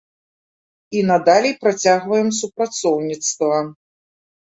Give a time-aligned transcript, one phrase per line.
[0.99, 3.61] І надалей працягваем супрацоўніцтва.